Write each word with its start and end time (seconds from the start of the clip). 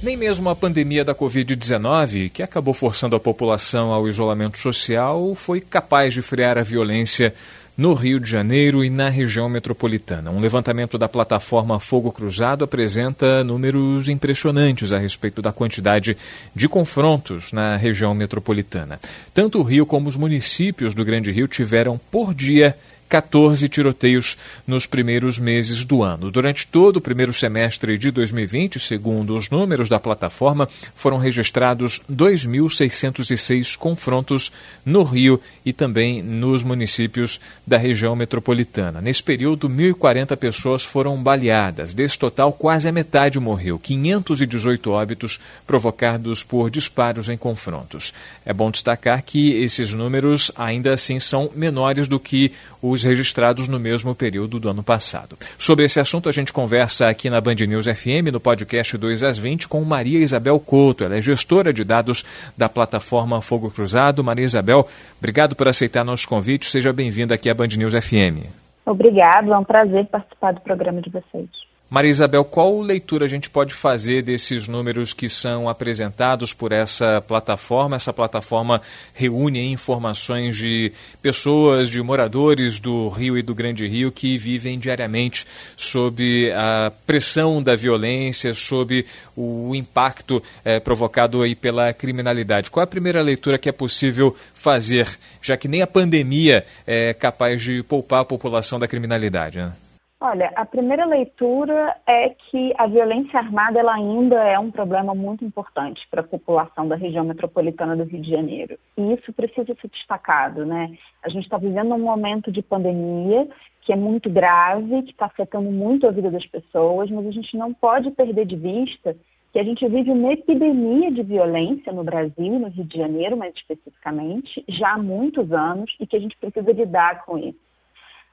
Nem 0.00 0.16
mesmo 0.16 0.48
a 0.48 0.54
pandemia 0.54 1.04
da 1.04 1.12
Covid-19, 1.12 2.30
que 2.30 2.40
acabou 2.40 2.72
forçando 2.72 3.16
a 3.16 3.20
população 3.20 3.92
ao 3.92 4.06
isolamento 4.06 4.56
social, 4.56 5.34
foi 5.34 5.60
capaz 5.60 6.14
de 6.14 6.22
frear 6.22 6.56
a 6.56 6.62
violência 6.62 7.34
no 7.76 7.94
Rio 7.94 8.20
de 8.20 8.30
Janeiro 8.30 8.84
e 8.84 8.90
na 8.90 9.08
região 9.08 9.48
metropolitana. 9.48 10.30
Um 10.30 10.38
levantamento 10.38 10.96
da 10.98 11.08
plataforma 11.08 11.80
Fogo 11.80 12.12
Cruzado 12.12 12.62
apresenta 12.62 13.42
números 13.42 14.08
impressionantes 14.08 14.92
a 14.92 14.98
respeito 14.98 15.42
da 15.42 15.52
quantidade 15.52 16.16
de 16.54 16.68
confrontos 16.68 17.52
na 17.52 17.76
região 17.76 18.14
metropolitana. 18.14 19.00
Tanto 19.34 19.58
o 19.58 19.62
Rio 19.64 19.84
como 19.84 20.08
os 20.08 20.16
municípios 20.16 20.94
do 20.94 21.04
Grande 21.04 21.32
Rio 21.32 21.48
tiveram 21.48 22.00
por 22.10 22.32
dia 22.32 22.76
14 23.08 23.68
tiroteios 23.68 24.36
nos 24.66 24.86
primeiros 24.86 25.38
meses 25.38 25.84
do 25.84 26.02
ano. 26.02 26.30
Durante 26.30 26.66
todo 26.66 26.98
o 26.98 27.00
primeiro 27.00 27.32
semestre 27.32 27.96
de 27.96 28.10
2020, 28.10 28.78
segundo 28.78 29.34
os 29.34 29.48
números 29.48 29.88
da 29.88 29.98
plataforma, 29.98 30.68
foram 30.94 31.16
registrados 31.16 32.00
2.606 32.10 33.76
confrontos 33.76 34.52
no 34.84 35.02
Rio 35.02 35.40
e 35.64 35.72
também 35.72 36.22
nos 36.22 36.62
municípios 36.62 37.40
da 37.66 37.78
região 37.78 38.14
metropolitana. 38.14 39.00
Nesse 39.00 39.22
período, 39.22 39.68
1.040 39.68 40.36
pessoas 40.36 40.82
foram 40.82 41.16
baleadas. 41.22 41.94
Desse 41.94 42.18
total, 42.18 42.52
quase 42.52 42.88
a 42.88 42.92
metade 42.92 43.40
morreu, 43.40 43.78
518 43.78 44.90
óbitos 44.90 45.40
provocados 45.66 46.42
por 46.42 46.70
disparos 46.70 47.28
em 47.28 47.36
confrontos. 47.36 48.12
É 48.44 48.52
bom 48.52 48.70
destacar 48.70 49.22
que 49.22 49.52
esses 49.62 49.94
números 49.94 50.52
ainda 50.56 50.92
assim 50.92 51.18
são 51.18 51.50
menores 51.54 52.06
do 52.06 52.20
que 52.20 52.52
os 52.82 52.97
os 52.98 53.04
registrados 53.04 53.68
no 53.68 53.78
mesmo 53.78 54.14
período 54.14 54.58
do 54.58 54.68
ano 54.68 54.82
passado. 54.82 55.36
Sobre 55.56 55.84
esse 55.84 56.00
assunto, 56.00 56.28
a 56.28 56.32
gente 56.32 56.52
conversa 56.52 57.08
aqui 57.08 57.30
na 57.30 57.40
Band 57.40 57.54
News 57.66 57.86
FM, 57.86 58.32
no 58.32 58.40
podcast 58.40 58.98
2 58.98 59.22
às 59.22 59.38
20, 59.38 59.68
com 59.68 59.80
Maria 59.84 60.18
Isabel 60.18 60.58
Couto. 60.58 61.04
Ela 61.04 61.16
é 61.16 61.20
gestora 61.20 61.72
de 61.72 61.84
dados 61.84 62.24
da 62.56 62.68
plataforma 62.68 63.40
Fogo 63.40 63.70
Cruzado. 63.70 64.24
Maria 64.24 64.44
Isabel, 64.44 64.86
obrigado 65.18 65.54
por 65.54 65.68
aceitar 65.68 66.04
nosso 66.04 66.28
convite. 66.28 66.66
Seja 66.66 66.92
bem-vinda 66.92 67.34
aqui 67.34 67.48
à 67.48 67.54
Band 67.54 67.68
News 67.68 67.94
FM. 67.94 68.46
Obrigado, 68.84 69.52
é 69.52 69.58
um 69.58 69.64
prazer 69.64 70.06
participar 70.06 70.54
do 70.54 70.60
programa 70.60 71.00
de 71.00 71.10
vocês. 71.10 71.67
Maria 71.90 72.10
Isabel, 72.10 72.44
qual 72.44 72.82
leitura 72.82 73.24
a 73.24 73.28
gente 73.28 73.48
pode 73.48 73.72
fazer 73.72 74.20
desses 74.20 74.68
números 74.68 75.14
que 75.14 75.26
são 75.26 75.70
apresentados 75.70 76.52
por 76.52 76.70
essa 76.70 77.22
plataforma? 77.26 77.96
Essa 77.96 78.12
plataforma 78.12 78.82
reúne 79.14 79.72
informações 79.72 80.54
de 80.54 80.92
pessoas, 81.22 81.88
de 81.88 82.02
moradores 82.02 82.78
do 82.78 83.08
Rio 83.08 83.38
e 83.38 83.42
do 83.42 83.54
Grande 83.54 83.86
Rio 83.86 84.12
que 84.12 84.36
vivem 84.36 84.78
diariamente 84.78 85.46
sob 85.78 86.52
a 86.52 86.92
pressão 87.06 87.62
da 87.62 87.74
violência, 87.74 88.52
sob 88.52 89.06
o 89.34 89.74
impacto 89.74 90.42
é, 90.62 90.78
provocado 90.78 91.40
aí 91.40 91.54
pela 91.54 91.94
criminalidade. 91.94 92.70
Qual 92.70 92.82
é 92.82 92.84
a 92.84 92.86
primeira 92.86 93.22
leitura 93.22 93.56
que 93.56 93.68
é 93.68 93.72
possível 93.72 94.36
fazer, 94.52 95.08
já 95.40 95.56
que 95.56 95.66
nem 95.66 95.80
a 95.80 95.86
pandemia 95.86 96.66
é 96.86 97.14
capaz 97.14 97.62
de 97.62 97.82
poupar 97.82 98.20
a 98.20 98.26
população 98.26 98.78
da 98.78 98.86
criminalidade? 98.86 99.56
Né? 99.56 99.72
Olha, 100.20 100.50
a 100.56 100.66
primeira 100.66 101.04
leitura 101.04 101.96
é 102.04 102.30
que 102.30 102.74
a 102.76 102.88
violência 102.88 103.38
armada 103.38 103.78
ela 103.78 103.94
ainda 103.94 104.34
é 104.42 104.58
um 104.58 104.68
problema 104.68 105.14
muito 105.14 105.44
importante 105.44 106.04
para 106.10 106.22
a 106.22 106.26
população 106.26 106.88
da 106.88 106.96
região 106.96 107.24
metropolitana 107.24 107.96
do 107.96 108.02
Rio 108.02 108.20
de 108.20 108.30
Janeiro. 108.30 108.76
E 108.96 109.12
isso 109.12 109.32
precisa 109.32 109.76
ser 109.80 109.88
destacado, 109.88 110.66
né? 110.66 110.92
A 111.22 111.28
gente 111.28 111.44
está 111.44 111.56
vivendo 111.56 111.94
um 111.94 112.00
momento 112.00 112.50
de 112.50 112.62
pandemia 112.62 113.48
que 113.82 113.92
é 113.92 113.96
muito 113.96 114.28
grave, 114.28 115.04
que 115.04 115.12
está 115.12 115.26
afetando 115.26 115.70
muito 115.70 116.06
a 116.06 116.10
vida 116.10 116.32
das 116.32 116.44
pessoas, 116.46 117.08
mas 117.10 117.24
a 117.24 117.30
gente 117.30 117.56
não 117.56 117.72
pode 117.72 118.10
perder 118.10 118.44
de 118.44 118.56
vista 118.56 119.16
que 119.52 119.58
a 119.58 119.62
gente 119.62 119.86
vive 119.86 120.10
uma 120.10 120.32
epidemia 120.32 121.12
de 121.12 121.22
violência 121.22 121.92
no 121.92 122.02
Brasil, 122.02 122.58
no 122.58 122.68
Rio 122.68 122.84
de 122.84 122.98
Janeiro 122.98 123.36
mais 123.36 123.54
especificamente, 123.54 124.64
já 124.68 124.94
há 124.94 124.98
muitos 124.98 125.52
anos, 125.52 125.96
e 126.00 126.06
que 126.06 126.16
a 126.16 126.20
gente 126.20 126.36
precisa 126.36 126.72
lidar 126.72 127.24
com 127.24 127.38
isso. 127.38 127.67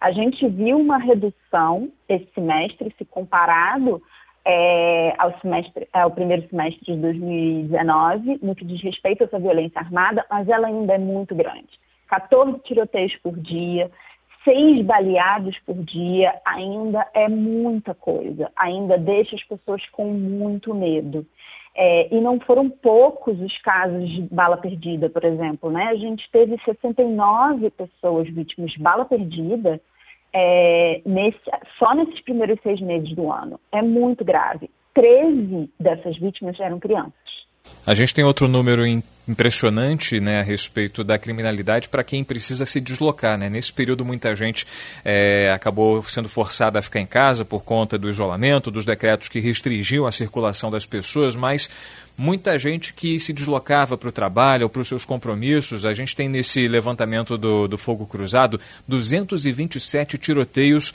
A 0.06 0.12
gente 0.12 0.48
viu 0.48 0.78
uma 0.78 1.00
redução 1.00 1.90
esse 2.08 2.28
semestre, 2.36 2.94
se 2.96 3.04
comparado 3.06 4.00
é, 4.46 5.16
ao, 5.18 5.36
semestre, 5.40 5.88
ao 5.92 6.12
primeiro 6.12 6.48
semestre 6.48 6.94
de 6.94 7.02
2019, 7.02 8.38
no 8.44 8.54
que 8.54 8.64
diz 8.64 8.84
respeito 8.84 9.24
a 9.24 9.26
essa 9.26 9.40
violência 9.40 9.82
armada, 9.82 10.24
mas 10.30 10.48
ela 10.48 10.68
ainda 10.68 10.94
é 10.94 11.00
muito 11.00 11.34
grande. 11.34 11.80
14 12.08 12.60
tiroteios 12.60 13.16
por 13.16 13.36
dia, 13.36 13.90
seis 14.44 14.86
baleados 14.86 15.58
por 15.66 15.74
dia, 15.74 16.40
ainda 16.46 17.08
é 17.16 17.28
muita 17.28 17.96
coisa, 17.96 18.52
ainda 18.56 19.00
deixa 19.00 19.36
as 19.36 19.44
pessoas 19.44 19.84
com 19.90 20.06
muito 20.06 20.76
medo. 20.76 21.26
É, 21.74 22.16
e 22.16 22.22
não 22.22 22.40
foram 22.40 22.70
poucos 22.70 23.42
os 23.42 23.58
casos 23.58 24.08
de 24.08 24.22
bala 24.32 24.56
perdida, 24.56 25.10
por 25.10 25.26
exemplo. 25.26 25.72
Né? 25.72 25.86
A 25.86 25.96
gente 25.96 26.30
teve 26.32 26.62
69 26.64 27.72
pessoas 27.72 28.30
vítimas 28.30 28.72
de 28.72 28.80
bala 28.80 29.04
perdida 29.04 29.82
é, 30.38 31.02
nesse, 31.06 31.40
só 31.80 31.96
nesses 31.96 32.20
primeiros 32.22 32.60
seis 32.62 32.82
meses 32.82 33.16
do 33.16 33.32
ano. 33.32 33.58
É 33.72 33.82
muito 33.82 34.26
grave. 34.26 34.70
13 34.94 35.70
dessas 35.80 36.18
vítimas 36.18 36.60
eram 36.60 36.78
crianças. 36.78 37.14
A 37.88 37.94
gente 37.94 38.14
tem 38.14 38.24
outro 38.24 38.48
número 38.48 38.86
impressionante 39.28 40.20
né, 40.20 40.40
a 40.40 40.44
respeito 40.44 41.04
da 41.04 41.18
criminalidade 41.18 41.90
para 41.90 42.04
quem 42.04 42.24
precisa 42.24 42.66
se 42.66 42.80
deslocar. 42.80 43.38
Né? 43.38 43.50
Nesse 43.50 43.74
período, 43.74 44.06
muita 44.06 44.36
gente 44.36 44.66
é, 45.04 45.52
acabou 45.54 46.04
sendo 46.04 46.30
forçada 46.30 46.80
a 46.80 46.82
ficar 46.82 47.00
em 47.00 47.06
casa 47.06 47.44
por 47.44 47.64
conta 47.64 47.98
do 47.98 48.10
isolamento, 48.10 48.70
dos 48.70 48.86
decretos 48.86 49.28
que 49.30 49.40
restringiam 49.40 50.06
a 50.06 50.12
circulação 50.12 50.70
das 50.70 50.86
pessoas, 50.86 51.36
mas 51.36 51.70
muita 52.18 52.58
gente 52.58 52.94
que 52.94 53.20
se 53.20 53.34
deslocava 53.34 53.98
para 53.98 54.10
o 54.10 54.12
trabalho 54.12 54.64
ou 54.64 54.70
para 54.70 54.82
os 54.82 54.88
seus 54.88 55.04
compromissos. 55.04 55.86
A 55.86 55.94
gente 55.94 56.16
tem 56.16 56.30
nesse 56.30 56.68
levantamento 56.68 57.38
do, 57.38 57.68
do 57.68 57.78
Fogo 57.78 58.06
Cruzado 58.06 58.60
227 58.88 60.18
tiroteios 60.18 60.94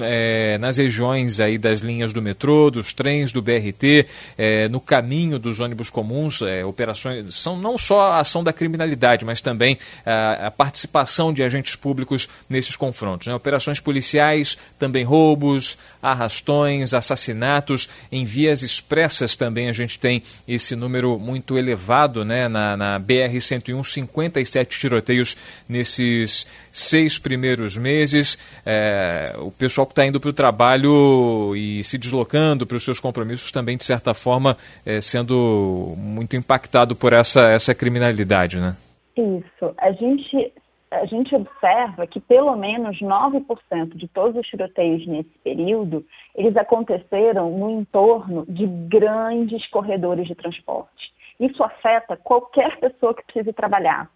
é, 0.00 0.56
nas 0.58 0.76
regiões 0.76 1.40
aí 1.40 1.58
das 1.58 1.80
linhas 1.80 2.12
do 2.12 2.22
metrô, 2.22 2.70
dos 2.70 2.92
trens, 2.92 3.32
do 3.32 3.42
BRT, 3.42 4.06
é, 4.38 4.68
no 4.68 4.80
caminho 4.80 5.38
dos 5.38 5.58
ônibus 5.58 5.90
comuns, 5.90 6.40
operações 6.66 7.34
são 7.34 7.58
não 7.58 7.69
só 7.78 8.12
a 8.12 8.20
ação 8.20 8.44
da 8.44 8.52
criminalidade, 8.52 9.24
mas 9.24 9.40
também 9.40 9.78
a, 10.04 10.46
a 10.46 10.50
participação 10.50 11.32
de 11.32 11.42
agentes 11.42 11.76
públicos 11.76 12.28
nesses 12.48 12.76
confrontos. 12.76 13.26
Né? 13.26 13.34
Operações 13.34 13.80
policiais, 13.80 14.56
também 14.78 15.04
roubos, 15.04 15.78
arrastões, 16.02 16.94
assassinatos, 16.94 17.88
em 18.10 18.24
vias 18.24 18.62
expressas 18.62 19.36
também 19.36 19.68
a 19.68 19.72
gente 19.72 19.98
tem 19.98 20.22
esse 20.46 20.76
número 20.76 21.18
muito 21.18 21.56
elevado, 21.56 22.24
né? 22.24 22.48
Na, 22.48 22.76
na 22.76 23.00
BR-101, 23.00 23.84
57 23.84 24.78
tiroteios 24.78 25.36
nesses 25.68 26.46
seis 26.70 27.18
primeiros 27.18 27.76
meses. 27.76 28.38
É, 28.64 29.34
o 29.38 29.50
pessoal 29.50 29.86
que 29.86 29.92
está 29.92 30.04
indo 30.04 30.20
para 30.20 30.30
o 30.30 30.32
trabalho 30.32 31.54
e 31.56 31.82
se 31.84 31.98
deslocando 31.98 32.66
para 32.66 32.76
os 32.76 32.84
seus 32.84 33.00
compromissos 33.00 33.50
também, 33.50 33.76
de 33.76 33.84
certa 33.84 34.14
forma, 34.14 34.56
é, 34.84 35.00
sendo 35.00 35.94
muito 35.96 36.36
impactado 36.36 36.94
por 36.94 37.12
essa, 37.12 37.50
essa 37.60 37.74
criminalidade, 37.74 38.58
né? 38.58 38.74
Isso. 39.16 39.74
A 39.76 39.92
gente, 39.92 40.52
a 40.90 41.04
gente 41.04 41.34
observa 41.34 42.06
que 42.06 42.18
pelo 42.18 42.56
menos 42.56 42.98
9% 42.98 43.96
de 43.96 44.08
todos 44.08 44.36
os 44.36 44.46
tiroteios 44.46 45.06
nesse 45.06 45.30
período, 45.44 46.04
eles 46.34 46.56
aconteceram 46.56 47.50
no 47.50 47.70
entorno 47.70 48.46
de 48.48 48.66
grandes 48.66 49.66
corredores 49.68 50.26
de 50.26 50.34
transporte. 50.34 51.12
Isso 51.38 51.62
afeta 51.62 52.16
qualquer 52.16 52.78
pessoa 52.78 53.14
que 53.14 53.24
precise 53.24 53.52
trabalhar. 53.52 54.10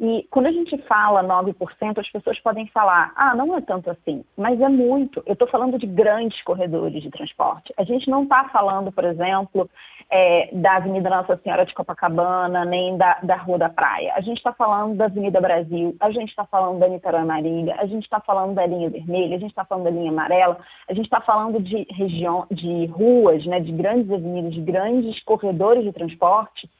E 0.00 0.26
quando 0.30 0.46
a 0.46 0.52
gente 0.52 0.78
fala 0.84 1.22
9%, 1.22 1.98
as 1.98 2.10
pessoas 2.10 2.40
podem 2.40 2.66
falar, 2.68 3.12
ah, 3.14 3.34
não 3.34 3.54
é 3.54 3.60
tanto 3.60 3.90
assim, 3.90 4.24
mas 4.34 4.58
é 4.58 4.68
muito. 4.68 5.22
Eu 5.26 5.34
estou 5.34 5.46
falando 5.46 5.78
de 5.78 5.86
grandes 5.86 6.42
corredores 6.42 7.02
de 7.02 7.10
transporte. 7.10 7.70
A 7.76 7.84
gente 7.84 8.08
não 8.08 8.22
está 8.22 8.48
falando, 8.48 8.90
por 8.90 9.04
exemplo, 9.04 9.68
é, 10.08 10.48
da 10.54 10.76
Avenida 10.76 11.10
Nossa 11.10 11.36
Senhora 11.36 11.66
de 11.66 11.74
Copacabana, 11.74 12.64
nem 12.64 12.96
da, 12.96 13.18
da 13.22 13.36
Rua 13.36 13.58
da 13.58 13.68
Praia. 13.68 14.14
A 14.16 14.22
gente 14.22 14.38
está 14.38 14.54
falando 14.54 14.96
da 14.96 15.04
Avenida 15.04 15.38
Brasil, 15.38 15.94
a 16.00 16.10
gente 16.10 16.30
está 16.30 16.46
falando 16.46 16.78
da 16.78 16.88
Niterói 16.88 17.24
Marília, 17.24 17.76
a 17.78 17.84
gente 17.84 18.04
está 18.04 18.20
falando 18.20 18.54
da 18.54 18.64
linha 18.64 18.88
vermelha, 18.88 19.36
a 19.36 19.38
gente 19.38 19.50
está 19.50 19.66
falando 19.66 19.84
da 19.84 19.90
linha 19.90 20.10
amarela, 20.10 20.58
a 20.88 20.94
gente 20.94 21.04
está 21.04 21.20
falando 21.20 21.60
de 21.60 21.86
região, 21.90 22.46
de 22.50 22.86
ruas, 22.86 23.44
né, 23.44 23.60
de 23.60 23.70
grandes 23.70 24.10
avenidas, 24.10 24.54
de 24.54 24.62
grandes 24.62 25.22
corredores 25.24 25.84
de 25.84 25.92
transporte 25.92 26.70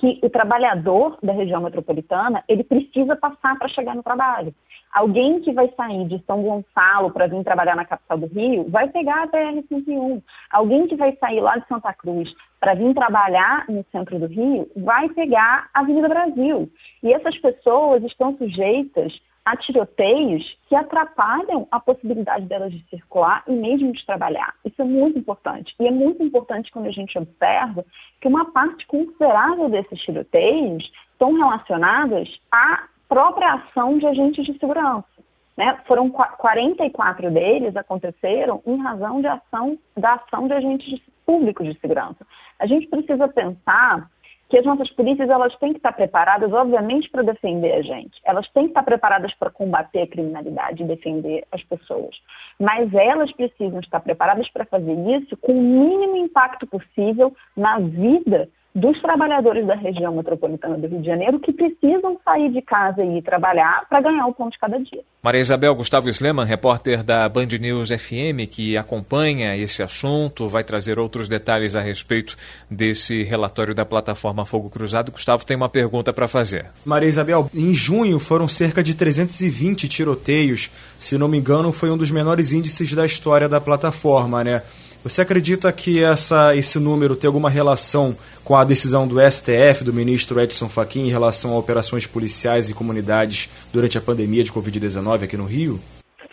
que 0.00 0.18
o 0.22 0.30
trabalhador 0.30 1.18
da 1.22 1.32
região 1.32 1.60
metropolitana, 1.60 2.42
ele 2.48 2.64
precisa 2.64 3.14
passar 3.14 3.58
para 3.58 3.68
chegar 3.68 3.94
no 3.94 4.02
trabalho. 4.02 4.54
Alguém 4.92 5.40
que 5.40 5.52
vai 5.52 5.70
sair 5.76 6.08
de 6.08 6.18
São 6.26 6.42
Gonçalo 6.42 7.12
para 7.12 7.26
vir 7.26 7.44
trabalhar 7.44 7.76
na 7.76 7.84
capital 7.84 8.16
do 8.16 8.26
Rio, 8.26 8.68
vai 8.70 8.88
pegar 8.88 9.22
a 9.22 9.28
BR-101. 9.28 10.22
Alguém 10.50 10.86
que 10.88 10.96
vai 10.96 11.14
sair 11.16 11.40
lá 11.40 11.58
de 11.58 11.68
Santa 11.68 11.92
Cruz 11.92 12.34
para 12.58 12.74
vir 12.74 12.94
trabalhar 12.94 13.66
no 13.68 13.84
centro 13.92 14.18
do 14.18 14.26
Rio, 14.26 14.68
vai 14.74 15.08
pegar 15.10 15.68
a 15.74 15.80
Avenida 15.80 16.08
Brasil. 16.08 16.68
E 17.02 17.12
essas 17.12 17.36
pessoas 17.38 18.02
estão 18.02 18.36
sujeitas 18.36 19.12
a 19.44 19.56
tiroteios 19.56 20.56
que 20.68 20.76
atrapalham 20.76 21.66
a 21.70 21.80
possibilidade 21.80 22.46
delas 22.46 22.72
de 22.72 22.84
circular 22.88 23.42
e 23.46 23.52
mesmo 23.52 23.92
de 23.92 24.04
trabalhar. 24.04 24.54
Isso 24.64 24.80
é 24.80 24.84
muito 24.84 25.18
importante. 25.18 25.74
E 25.80 25.86
é 25.86 25.90
muito 25.90 26.22
importante 26.22 26.70
quando 26.70 26.86
a 26.86 26.92
gente 26.92 27.18
observa 27.18 27.84
que 28.20 28.28
uma 28.28 28.52
parte 28.52 28.86
considerável 28.86 29.68
desses 29.68 30.00
tiroteios 30.02 30.90
estão 31.12 31.32
relacionadas 31.32 32.28
à 32.52 32.88
própria 33.08 33.54
ação 33.54 33.98
de 33.98 34.06
agentes 34.06 34.44
de 34.44 34.58
segurança. 34.58 35.08
Né? 35.56 35.78
Foram 35.86 36.08
44 36.10 37.30
deles 37.30 37.76
aconteceram 37.76 38.62
em 38.66 38.76
razão 38.78 39.20
de 39.20 39.26
ação, 39.26 39.78
da 39.96 40.14
ação 40.14 40.46
de 40.46 40.54
agentes 40.54 41.00
públicos 41.26 41.66
de 41.66 41.78
segurança. 41.80 42.26
A 42.58 42.66
gente 42.66 42.86
precisa 42.86 43.28
pensar 43.28 44.10
que 44.50 44.58
as 44.58 44.66
nossas 44.66 44.90
polícias 44.90 45.30
elas 45.30 45.56
têm 45.56 45.72
que 45.72 45.78
estar 45.78 45.92
preparadas, 45.92 46.52
obviamente, 46.52 47.08
para 47.08 47.22
defender 47.22 47.72
a 47.72 47.82
gente. 47.82 48.20
Elas 48.24 48.48
têm 48.50 48.64
que 48.64 48.70
estar 48.70 48.82
preparadas 48.82 49.32
para 49.34 49.48
combater 49.48 50.02
a 50.02 50.06
criminalidade 50.08 50.82
e 50.82 50.86
defender 50.86 51.46
as 51.52 51.62
pessoas. 51.62 52.20
Mas 52.58 52.92
elas 52.92 53.30
precisam 53.32 53.78
estar 53.78 54.00
preparadas 54.00 54.50
para 54.50 54.64
fazer 54.64 54.92
isso 55.16 55.36
com 55.36 55.52
o 55.52 55.62
mínimo 55.62 56.16
impacto 56.16 56.66
possível 56.66 57.32
na 57.56 57.78
vida 57.78 58.48
dos 58.74 59.00
trabalhadores 59.02 59.66
da 59.66 59.74
região 59.74 60.14
metropolitana 60.14 60.78
do 60.78 60.86
Rio 60.86 61.00
de 61.00 61.06
Janeiro 61.06 61.40
que 61.40 61.52
precisam 61.52 62.16
sair 62.24 62.50
de 62.52 62.62
casa 62.62 63.02
e 63.02 63.18
ir 63.18 63.22
trabalhar 63.22 63.84
para 63.88 64.00
ganhar 64.00 64.26
o 64.26 64.34
pão 64.34 64.48
de 64.48 64.58
cada 64.58 64.78
dia. 64.78 65.00
Maria 65.22 65.40
Isabel 65.40 65.74
Gustavo 65.74 66.08
Sleman, 66.08 66.44
repórter 66.44 67.02
da 67.02 67.28
Band 67.28 67.48
News 67.60 67.90
FM, 67.90 68.48
que 68.48 68.76
acompanha 68.76 69.56
esse 69.56 69.82
assunto, 69.82 70.48
vai 70.48 70.62
trazer 70.62 70.98
outros 70.98 71.28
detalhes 71.28 71.74
a 71.74 71.80
respeito 71.80 72.36
desse 72.70 73.22
relatório 73.24 73.74
da 73.74 73.84
plataforma 73.84 74.46
Fogo 74.46 74.70
Cruzado. 74.70 75.12
Gustavo 75.12 75.44
tem 75.44 75.56
uma 75.56 75.68
pergunta 75.68 76.12
para 76.12 76.28
fazer. 76.28 76.66
Maria 76.84 77.08
Isabel, 77.08 77.50
em 77.52 77.74
junho 77.74 78.20
foram 78.20 78.46
cerca 78.46 78.82
de 78.82 78.94
320 78.94 79.88
tiroteios. 79.88 80.70
Se 80.98 81.18
não 81.18 81.28
me 81.28 81.38
engano, 81.38 81.72
foi 81.72 81.90
um 81.90 81.98
dos 81.98 82.10
menores 82.10 82.52
índices 82.52 82.92
da 82.92 83.04
história 83.04 83.48
da 83.48 83.60
plataforma, 83.60 84.44
né? 84.44 84.62
Você 85.02 85.22
acredita 85.22 85.72
que 85.72 86.04
essa, 86.04 86.54
esse 86.54 86.78
número 86.78 87.16
tem 87.16 87.26
alguma 87.26 87.48
relação 87.48 88.14
com 88.44 88.54
a 88.54 88.64
decisão 88.64 89.08
do 89.08 89.16
STF, 89.18 89.82
do 89.82 89.94
ministro 89.94 90.38
Edson 90.38 90.68
Fachin, 90.68 91.06
em 91.06 91.10
relação 91.10 91.54
a 91.54 91.58
operações 91.58 92.06
policiais 92.06 92.68
e 92.68 92.74
comunidades 92.74 93.48
durante 93.72 93.96
a 93.96 94.00
pandemia 94.00 94.44
de 94.44 94.52
Covid-19 94.52 95.24
aqui 95.24 95.38
no 95.38 95.46
Rio? 95.46 95.80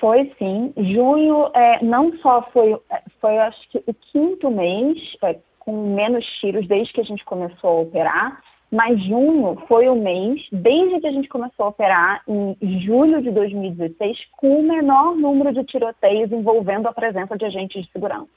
Foi 0.01 0.29
sim. 0.37 0.73
Junho 0.75 1.49
é, 1.55 1.81
não 1.81 2.11
só 2.17 2.45
foi, 2.51 2.73
é, 2.91 3.01
foi 3.21 3.37
acho 3.37 3.57
que 3.71 3.81
o 3.87 3.93
quinto 4.11 4.51
mês 4.51 4.97
é, 5.23 5.37
com 5.59 5.95
menos 5.95 6.25
tiros 6.41 6.67
desde 6.67 6.91
que 6.91 7.01
a 7.01 7.05
gente 7.05 7.23
começou 7.23 7.69
a 7.69 7.81
operar, 7.81 8.41
mas 8.69 9.01
junho 9.01 9.57
foi 9.69 9.87
o 9.87 9.95
mês, 9.95 10.41
desde 10.51 10.99
que 10.99 11.07
a 11.07 11.11
gente 11.11 11.29
começou 11.29 11.67
a 11.67 11.69
operar 11.69 12.21
em 12.27 12.81
julho 12.81 13.21
de 13.21 13.31
2016, 13.31 14.17
com 14.35 14.59
o 14.59 14.63
menor 14.63 15.15
número 15.15 15.53
de 15.53 15.63
tiroteios 15.63 16.33
envolvendo 16.33 16.87
a 16.87 16.93
presença 16.93 17.37
de 17.37 17.45
agentes 17.45 17.85
de 17.85 17.91
segurança. 17.93 18.27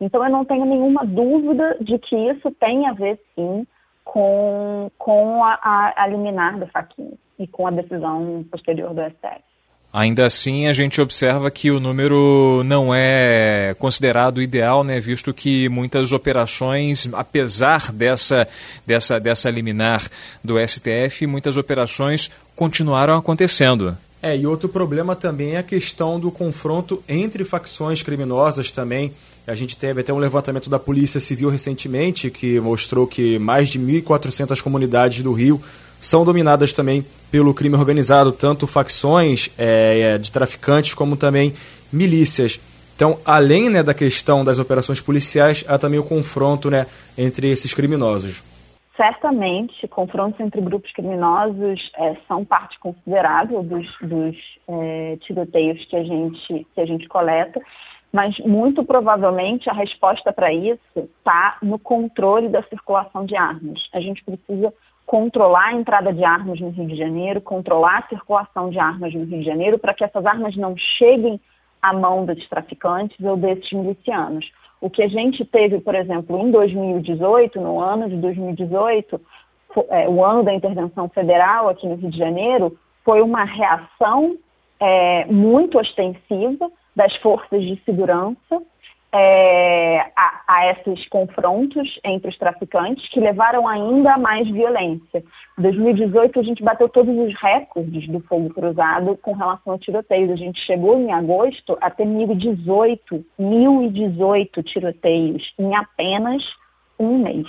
Então, 0.00 0.24
eu 0.24 0.30
não 0.30 0.44
tenho 0.44 0.64
nenhuma 0.64 1.04
dúvida 1.04 1.76
de 1.80 1.98
que 1.98 2.16
isso 2.16 2.50
tem 2.52 2.88
a 2.88 2.92
ver, 2.92 3.20
sim, 3.34 3.66
com, 4.04 4.90
com 4.98 5.44
a, 5.44 5.58
a, 5.62 6.04
a 6.04 6.06
liminar 6.06 6.58
do 6.58 6.66
Faquinha 6.66 7.12
e 7.38 7.46
com 7.46 7.66
a 7.66 7.70
decisão 7.70 8.44
posterior 8.50 8.94
do 8.94 9.02
STF. 9.02 9.50
Ainda 9.92 10.24
assim, 10.24 10.68
a 10.68 10.72
gente 10.72 11.00
observa 11.00 11.50
que 11.50 11.68
o 11.68 11.80
número 11.80 12.62
não 12.64 12.94
é 12.94 13.74
considerado 13.76 14.40
ideal, 14.40 14.84
né, 14.84 15.00
visto 15.00 15.34
que 15.34 15.68
muitas 15.68 16.12
operações, 16.12 17.08
apesar 17.12 17.90
dessa, 17.90 18.46
dessa, 18.86 19.18
dessa 19.18 19.50
liminar 19.50 20.08
do 20.44 20.54
STF, 20.64 21.26
muitas 21.26 21.56
operações 21.56 22.30
continuaram 22.54 23.16
acontecendo. 23.16 23.98
É, 24.22 24.36
e 24.36 24.46
outro 24.46 24.68
problema 24.68 25.16
também 25.16 25.54
é 25.54 25.58
a 25.58 25.62
questão 25.62 26.20
do 26.20 26.30
confronto 26.30 27.02
entre 27.08 27.42
facções 27.44 28.00
criminosas 28.00 28.70
também. 28.70 29.12
A 29.50 29.54
gente 29.56 29.76
teve 29.76 30.00
até 30.00 30.12
um 30.12 30.18
levantamento 30.18 30.70
da 30.70 30.78
Polícia 30.78 31.18
Civil 31.18 31.50
recentemente 31.50 32.30
que 32.30 32.60
mostrou 32.60 33.04
que 33.04 33.36
mais 33.36 33.68
de 33.68 33.80
1.400 33.80 34.62
comunidades 34.62 35.24
do 35.24 35.32
Rio 35.32 35.60
são 36.00 36.24
dominadas 36.24 36.72
também 36.72 37.04
pelo 37.32 37.52
crime 37.52 37.74
organizado, 37.74 38.30
tanto 38.30 38.64
facções 38.68 39.50
é, 39.58 40.14
é, 40.14 40.18
de 40.18 40.30
traficantes 40.30 40.94
como 40.94 41.16
também 41.16 41.52
milícias. 41.92 42.60
Então, 42.94 43.18
além 43.24 43.68
né, 43.68 43.82
da 43.82 43.92
questão 43.92 44.44
das 44.44 44.60
operações 44.60 45.00
policiais, 45.00 45.64
há 45.66 45.76
também 45.76 45.98
o 45.98 46.04
confronto 46.04 46.70
né, 46.70 46.86
entre 47.18 47.50
esses 47.50 47.74
criminosos 47.74 48.44
certamente 49.00 49.88
confrontos 49.88 50.38
entre 50.40 50.60
grupos 50.60 50.92
criminosos 50.92 51.90
é, 51.96 52.16
são 52.28 52.44
parte 52.44 52.78
considerável 52.78 53.62
dos, 53.62 53.86
dos 54.02 54.36
é, 54.68 55.16
tiroteios 55.22 55.82
que 55.86 55.96
a, 55.96 56.04
gente, 56.04 56.66
que 56.74 56.80
a 56.82 56.84
gente 56.84 57.08
coleta, 57.08 57.58
mas 58.12 58.38
muito 58.40 58.84
provavelmente 58.84 59.70
a 59.70 59.72
resposta 59.72 60.32
para 60.32 60.52
isso 60.52 60.80
está 60.96 61.58
no 61.62 61.78
controle 61.78 62.48
da 62.48 62.62
circulação 62.64 63.24
de 63.24 63.36
armas. 63.36 63.88
A 63.92 64.00
gente 64.00 64.24
precisa 64.24 64.72
controlar 65.06 65.68
a 65.68 65.74
entrada 65.74 66.12
de 66.12 66.24
armas 66.24 66.60
no 66.60 66.70
Rio 66.70 66.86
de 66.86 66.96
Janeiro, 66.96 67.40
controlar 67.40 67.98
a 67.98 68.08
circulação 68.08 68.70
de 68.70 68.78
armas 68.78 69.12
no 69.12 69.24
Rio 69.24 69.38
de 69.38 69.44
Janeiro, 69.44 69.78
para 69.78 69.94
que 69.94 70.04
essas 70.04 70.24
armas 70.24 70.56
não 70.56 70.76
cheguem 70.76 71.40
à 71.80 71.92
mão 71.92 72.24
dos 72.24 72.48
traficantes 72.48 73.18
ou 73.24 73.36
desses 73.36 73.72
milicianos. 73.72 74.50
O 74.80 74.88
que 74.88 75.02
a 75.02 75.08
gente 75.08 75.44
teve, 75.44 75.80
por 75.80 75.94
exemplo, 75.94 76.38
em 76.38 76.50
2018, 76.50 77.60
no 77.60 77.80
ano 77.80 78.08
de 78.08 78.16
2018, 78.16 79.20
é, 79.88 80.08
o 80.08 80.24
ano 80.24 80.42
da 80.42 80.54
intervenção 80.54 81.08
federal 81.08 81.68
aqui 81.68 81.86
no 81.86 81.96
Rio 81.96 82.10
de 82.10 82.18
Janeiro, 82.18 82.78
foi 83.04 83.20
uma 83.20 83.44
reação 83.44 84.36
é, 84.78 85.24
muito 85.26 85.78
ostensiva 85.78 86.70
das 86.94 87.14
forças 87.16 87.62
de 87.62 87.80
segurança 87.84 88.62
é, 89.12 90.00
a, 90.16 90.42
a, 90.46 90.70
esses 90.70 91.08
confrontos 91.08 91.98
entre 92.04 92.30
os 92.30 92.38
traficantes 92.38 93.08
que 93.08 93.18
levaram 93.18 93.66
ainda 93.66 94.14
a 94.14 94.18
mais 94.18 94.48
violência. 94.48 95.24
Em 95.58 95.62
2018, 95.62 96.38
a 96.38 96.42
gente 96.42 96.62
bateu 96.62 96.88
todos 96.88 97.16
os 97.16 97.34
recordes 97.40 98.08
do 98.08 98.20
fogo 98.20 98.50
cruzado 98.50 99.16
com 99.16 99.32
relação 99.32 99.72
a 99.72 99.78
tiroteios. 99.78 100.30
A 100.30 100.36
gente 100.36 100.60
chegou 100.60 100.98
em 100.98 101.12
agosto 101.12 101.76
a 101.80 101.90
ter 101.90 102.04
1.018, 102.04 103.24
1.018 103.38 104.62
tiroteios 104.64 105.52
em 105.58 105.74
apenas 105.74 106.44
um 106.98 107.18
mês. 107.18 107.48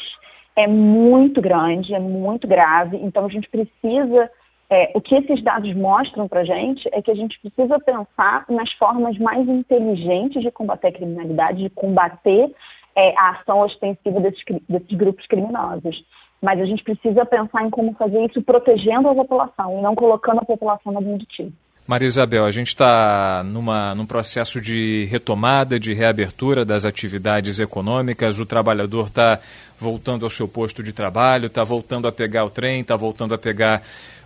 É 0.55 0.67
muito 0.67 1.41
grande, 1.41 1.93
é 1.93 1.99
muito 1.99 2.47
grave, 2.47 2.97
então 2.97 3.25
a 3.25 3.29
gente 3.29 3.49
precisa 3.49 4.29
é, 4.71 4.89
o 4.95 5.01
que 5.01 5.13
esses 5.15 5.43
dados 5.43 5.75
mostram 5.75 6.29
para 6.29 6.39
a 6.39 6.45
gente 6.45 6.87
é 6.93 7.01
que 7.01 7.11
a 7.11 7.15
gente 7.15 7.37
precisa 7.41 7.77
pensar 7.77 8.45
nas 8.49 8.71
formas 8.73 9.17
mais 9.17 9.45
inteligentes 9.45 10.41
de 10.41 10.49
combater 10.49 10.87
a 10.87 10.91
criminalidade, 10.93 11.63
de 11.63 11.69
combater 11.71 12.49
é, 12.95 13.13
a 13.17 13.31
ação 13.31 13.59
ostensiva 13.59 14.21
desses, 14.21 14.41
desses 14.69 14.97
grupos 14.97 15.27
criminosos. 15.27 16.01
Mas 16.41 16.57
a 16.57 16.65
gente 16.65 16.85
precisa 16.85 17.25
pensar 17.25 17.65
em 17.65 17.69
como 17.69 17.93
fazer 17.95 18.25
isso 18.25 18.41
protegendo 18.41 19.09
a 19.09 19.13
população 19.15 19.77
e 19.77 19.81
não 19.81 19.93
colocando 19.93 20.39
a 20.39 20.45
população 20.45 20.93
na 20.93 21.01
tiro. 21.27 21.51
Maria 21.85 22.07
Isabel, 22.07 22.45
a 22.45 22.51
gente 22.51 22.67
está 22.67 23.43
num 23.43 24.05
processo 24.05 24.61
de 24.61 25.05
retomada, 25.11 25.77
de 25.77 25.93
reabertura 25.93 26.63
das 26.63 26.85
atividades 26.85 27.59
econômicas, 27.59 28.39
o 28.39 28.45
trabalhador 28.45 29.07
está 29.07 29.39
voltando 29.77 30.23
ao 30.23 30.29
seu 30.29 30.47
posto 30.47 30.81
de 30.81 30.93
trabalho, 30.93 31.47
está 31.47 31.63
voltando 31.63 32.07
a 32.07 32.11
pegar 32.11 32.45
o 32.45 32.49
trem, 32.49 32.79
está 32.79 32.95
voltando 32.95 33.33
a 33.33 33.37
pegar 33.37 33.81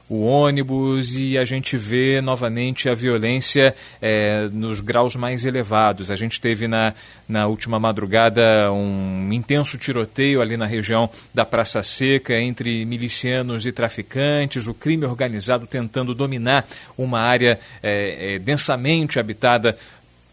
o 0.08 0.24
ônibus 0.26 1.16
e 1.16 1.38
a 1.38 1.46
gente 1.46 1.76
vê 1.78 2.22
novamente 2.22 2.88
a 2.88 2.94
violência 2.94 3.76
é, 4.02 4.48
nos 4.52 4.80
graus 4.80 5.16
mais 5.16 5.46
elevados. 5.46 6.12
A 6.12 6.16
gente 6.16 6.40
teve 6.40 6.68
na, 6.68 6.94
na 7.28 7.48
última 7.48 7.80
madrugada 7.80 8.72
um 8.72 9.32
intenso 9.34 9.78
tiroteio 9.78 10.42
ali 10.42 10.58
na 10.58 10.66
região 10.66 11.10
da 11.34 11.46
Praça 11.46 11.82
Seca 11.82 12.40
entre 12.40 12.86
milicianos 12.86 13.66
e 13.66 13.72
traficantes, 13.72 14.68
o 14.68 14.74
crime 14.74 15.06
organizado 15.06 15.66
tentando 15.66 16.14
dominar 16.14 16.68
uma 16.98 17.20
área 17.20 17.60
é, 17.82 18.36
é, 18.36 18.40
densamente 18.40 19.20
habitada 19.20 19.76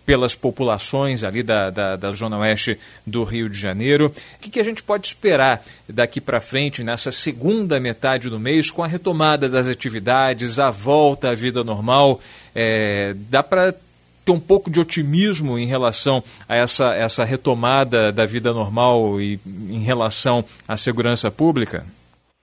pelas 0.05 0.35
populações 0.35 1.25
ali 1.25 1.43
da, 1.43 1.71
da, 1.71 1.97
da, 1.97 2.13
zona 2.13 2.39
oeste 2.39 2.79
do 3.07 3.25
Rio 3.25 3.49
de 3.49 3.59
Janeiro. 3.59 4.07
O 4.07 4.41
que, 4.41 4.51
que 4.51 4.61
a 4.61 4.65
gente 4.65 4.83
pode 4.83 5.07
esperar 5.07 5.65
daqui 5.89 6.21
para 6.21 6.41
frente, 6.41 6.83
nessa 6.83 7.13
segunda 7.13 7.79
metade 7.79 8.29
do 8.29 8.39
mês, 8.39 8.71
com 8.71 8.83
a 8.83 8.87
retomada 8.87 9.49
das 9.49 9.69
atividades, 9.69 10.59
a 10.59 10.71
volta 10.71 11.31
à 11.31 11.35
vida 11.35 11.63
normal? 11.63 12.21
É, 12.55 13.15
dá 13.31 13.43
para 13.43 13.75
ter 14.25 14.33
um 14.33 14.41
pouco 14.41 14.71
de 14.71 14.81
otimismo 14.81 15.59
em 15.59 15.67
relação 15.67 16.23
a 16.49 16.57
essa, 16.57 16.95
essa 16.95 17.25
retomada 17.25 18.13
da 18.13 18.25
vida 18.25 18.53
normal 18.53 19.21
e 19.21 19.41
em 19.47 19.83
relação 19.83 20.45
à 20.67 20.77
segurança 20.77 21.31
pública? 21.31 21.85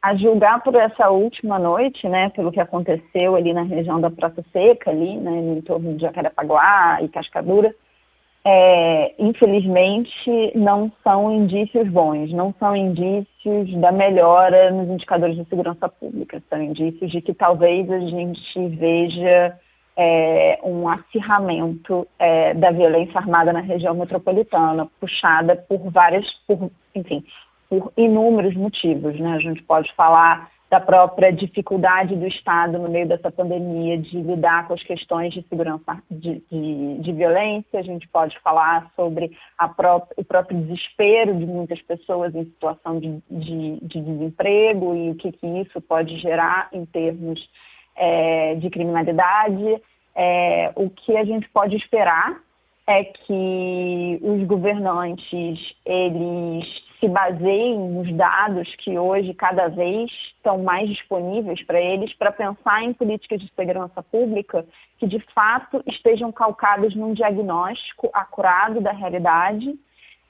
A 0.02 0.16
julgar 0.16 0.64
por 0.64 0.76
essa 0.76 1.10
última 1.10 1.60
noite, 1.60 2.08
né, 2.08 2.30
pelo 2.30 2.52
que 2.52 2.60
aconteceu 2.60 3.36
ali 3.36 3.54
na 3.54 3.64
região 3.64 4.00
da 4.00 4.10
Praça 4.10 4.44
Seca, 4.52 4.90
ali, 4.92 5.18
né, 5.18 5.32
no 5.32 5.58
entorno 5.58 5.96
de 5.96 6.02
Jacarepaguá 6.02 7.00
e 7.02 7.10
Cascadura, 7.10 7.76
é, 8.46 9.14
infelizmente 9.20 10.54
não 10.56 10.90
são 11.04 11.32
indícios 11.32 11.88
bons, 11.90 12.32
não 12.32 12.54
são 12.58 12.74
indícios 12.76 13.74
da 13.80 13.92
melhora 13.92 14.72
nos 14.72 14.90
indicadores 14.90 15.36
de 15.36 15.44
segurança 15.46 15.90
pública, 15.90 16.42
são 16.50 16.62
indícios 16.62 17.12
de 17.12 17.22
que 17.22 17.34
talvez 17.34 17.92
a 17.92 18.00
gente 18.00 18.68
veja 18.70 19.60
é, 19.98 20.60
um 20.64 20.88
acirramento 20.88 22.08
é, 22.18 22.54
da 22.54 22.72
violência 22.72 23.20
armada 23.20 23.52
na 23.52 23.60
região 23.60 23.94
metropolitana, 23.94 24.90
puxada 25.02 25.58
por 25.58 25.92
várias, 25.92 26.26
por, 26.48 26.72
enfim, 26.96 27.22
por 27.70 27.94
inúmeros 27.96 28.56
motivos. 28.56 29.20
Né? 29.20 29.34
A 29.34 29.40
gente 29.40 29.62
pode 29.64 29.94
falar 29.94 30.50
da 30.70 30.80
própria 30.80 31.32
dificuldade 31.34 32.16
do 32.16 32.28
Estado 32.28 32.78
no 32.78 32.88
meio 32.90 33.08
dessa 33.08 33.32
pandemia 33.32 33.98
de 33.98 34.22
lidar 34.22 34.68
com 34.68 34.76
as 34.76 34.84
questões 34.84 35.34
de 35.34 35.44
segurança 35.50 36.02
de, 36.10 36.44
de, 36.52 36.98
de 37.00 37.12
violência, 37.12 37.80
a 37.80 37.82
gente 37.82 38.08
pode 38.08 38.38
falar 38.40 38.92
sobre 38.96 39.32
pró 39.76 40.08
o 40.16 40.24
próprio 40.24 40.62
desespero 40.62 41.36
de 41.36 41.46
muitas 41.46 41.82
pessoas 41.82 42.36
em 42.36 42.46
situação 42.46 43.00
de, 43.00 43.20
de, 43.32 43.80
de 43.82 44.02
desemprego 44.02 44.96
e 44.96 45.10
o 45.10 45.16
que, 45.16 45.32
que, 45.32 45.48
isso 45.48 45.82
pode 45.82 46.20
gerar 46.20 46.70
em 46.72 46.86
termos 46.86 47.50
é, 47.96 48.54
de 48.56 48.70
criminalidade. 48.70 49.82
É, 50.16 50.72
o 50.76 50.90
que 50.90 51.18
a 51.18 51.24
gente 51.24 51.50
pode 51.50 51.76
esperar 51.76 52.40
é 52.90 53.04
que 53.04 54.20
os 54.20 54.48
governantes 54.48 55.76
eles 55.86 56.66
se 57.00 57.08
baseiem 57.08 57.78
nos 57.78 58.12
dados 58.18 58.68
que 58.78 58.98
hoje 58.98 59.32
cada 59.36 59.68
vez 59.68 60.10
estão 60.36 60.58
mais 60.58 60.90
disponíveis 60.90 61.64
para 61.66 61.80
eles 61.80 62.12
para 62.16 62.32
pensar 62.32 62.84
em 62.84 62.92
políticas 62.92 63.42
de 63.42 63.54
segurança 63.56 64.02
pública 64.02 64.66
que 64.98 65.06
de 65.06 65.20
fato 65.36 65.84
estejam 65.86 66.32
calcadas 66.32 66.96
num 66.96 67.14
diagnóstico 67.14 68.10
acurado 68.12 68.82
da 68.82 68.92
realidade 68.92 69.78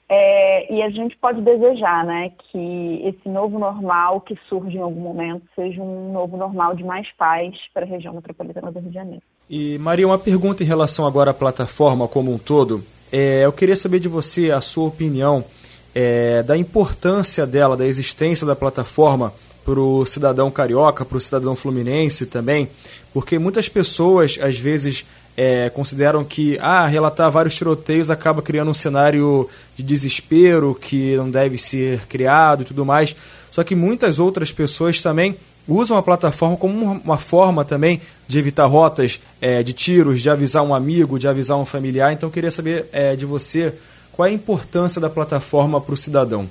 é, 0.06 0.70
e 0.70 0.82
a 0.82 0.90
gente 0.90 1.16
pode 1.16 1.40
desejar 1.40 2.04
né, 2.04 2.30
que 2.50 3.00
esse 3.04 3.26
novo 3.26 3.58
normal 3.58 4.20
que 4.20 4.36
surge 4.50 4.76
em 4.76 4.82
algum 4.82 5.00
momento 5.00 5.48
seja 5.54 5.80
um 5.80 6.12
novo 6.12 6.36
normal 6.36 6.74
de 6.74 6.84
mais 6.84 7.10
paz 7.12 7.56
para 7.72 7.86
a 7.86 7.88
região 7.88 8.12
metropolitana 8.12 8.70
do 8.70 8.80
Rio 8.80 8.88
de 8.90 8.94
Janeiro. 8.94 9.22
E 9.52 9.76
Maria, 9.78 10.06
uma 10.06 10.16
pergunta 10.16 10.62
em 10.62 10.66
relação 10.66 11.04
agora 11.04 11.32
à 11.32 11.34
plataforma 11.34 12.06
como 12.06 12.32
um 12.32 12.38
todo. 12.38 12.84
É, 13.10 13.44
eu 13.44 13.52
queria 13.52 13.74
saber 13.74 13.98
de 13.98 14.06
você 14.06 14.52
a 14.52 14.60
sua 14.60 14.86
opinião 14.86 15.44
é, 15.92 16.40
da 16.44 16.56
importância 16.56 17.44
dela, 17.44 17.76
da 17.76 17.84
existência 17.84 18.46
da 18.46 18.54
plataforma 18.54 19.34
para 19.64 19.80
o 19.80 20.06
cidadão 20.06 20.52
carioca, 20.52 21.04
para 21.04 21.18
o 21.18 21.20
cidadão 21.20 21.56
fluminense 21.56 22.26
também, 22.26 22.68
porque 23.12 23.40
muitas 23.40 23.68
pessoas 23.68 24.38
às 24.40 24.56
vezes 24.56 25.04
é, 25.36 25.68
consideram 25.70 26.22
que 26.22 26.56
ah, 26.60 26.86
relatar 26.86 27.28
vários 27.28 27.56
tiroteios 27.56 28.08
acaba 28.08 28.40
criando 28.40 28.70
um 28.70 28.74
cenário 28.74 29.50
de 29.74 29.82
desespero 29.82 30.78
que 30.80 31.16
não 31.16 31.28
deve 31.28 31.58
ser 31.58 32.06
criado 32.06 32.62
e 32.62 32.66
tudo 32.66 32.86
mais. 32.86 33.16
Só 33.50 33.64
que 33.64 33.74
muitas 33.74 34.20
outras 34.20 34.52
pessoas 34.52 35.02
também 35.02 35.36
usam 35.70 35.96
a 35.96 36.02
plataforma 36.02 36.56
como 36.56 37.00
uma 37.04 37.18
forma 37.18 37.64
também 37.64 38.00
de 38.26 38.38
evitar 38.38 38.66
rotas 38.66 39.20
é, 39.40 39.62
de 39.62 39.72
tiros, 39.72 40.20
de 40.20 40.28
avisar 40.28 40.62
um 40.62 40.74
amigo, 40.74 41.18
de 41.18 41.28
avisar 41.28 41.56
um 41.56 41.64
familiar. 41.64 42.12
Então, 42.12 42.30
queria 42.30 42.50
saber 42.50 42.88
é, 42.92 43.14
de 43.16 43.24
você 43.24 43.74
qual 44.12 44.26
é 44.26 44.30
a 44.30 44.34
importância 44.34 45.00
da 45.00 45.08
plataforma 45.08 45.80
para 45.80 45.94
o 45.94 45.96
cidadão? 45.96 46.46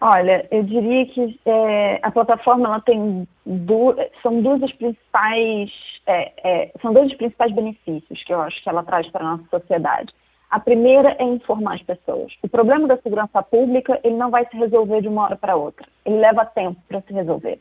Olha, 0.00 0.46
eu 0.50 0.64
diria 0.64 1.06
que 1.06 1.38
é, 1.46 2.00
a 2.02 2.10
plataforma 2.10 2.66
ela 2.66 2.80
tem 2.80 3.28
duas, 3.46 3.96
são 4.22 4.42
duas 4.42 4.60
das 4.60 4.72
principais 4.72 5.70
é, 6.06 6.32
é, 6.42 6.72
são 6.80 6.92
dois 6.92 7.08
dos 7.08 7.16
principais 7.16 7.52
benefícios 7.52 8.22
que 8.24 8.32
eu 8.32 8.40
acho 8.40 8.62
que 8.62 8.68
ela 8.68 8.82
traz 8.82 9.08
para 9.10 9.24
a 9.24 9.36
nossa 9.36 9.44
sociedade. 9.50 10.12
A 10.50 10.60
primeira 10.60 11.16
é 11.18 11.24
informar 11.24 11.76
as 11.76 11.82
pessoas. 11.82 12.32
O 12.42 12.48
problema 12.48 12.86
da 12.86 12.98
segurança 12.98 13.42
pública 13.42 13.98
ele 14.04 14.16
não 14.16 14.30
vai 14.30 14.46
se 14.46 14.56
resolver 14.56 15.00
de 15.00 15.08
uma 15.08 15.22
hora 15.24 15.36
para 15.36 15.56
outra. 15.56 15.86
Ele 16.04 16.18
leva 16.18 16.44
tempo 16.44 16.78
para 16.88 17.00
se 17.00 17.12
resolver. 17.12 17.58